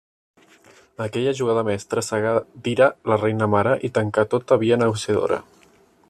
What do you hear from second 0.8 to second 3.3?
Aquella jugada mestra cegà d'ira la